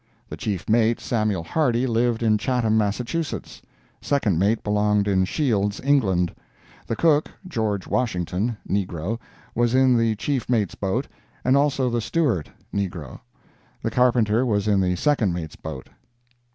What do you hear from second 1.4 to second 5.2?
Hardy, lived at Chatham, Massachusetts; second mate belonged